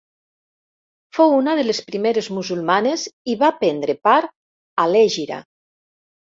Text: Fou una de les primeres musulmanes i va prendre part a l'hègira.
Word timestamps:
Fou 1.17 1.33
una 1.41 1.53
de 1.59 1.65
les 1.67 1.81
primeres 1.89 2.29
musulmanes 2.37 3.03
i 3.35 3.37
va 3.45 3.51
prendre 3.61 3.97
part 4.09 4.35
a 4.87 4.89
l'hègira. 4.95 5.39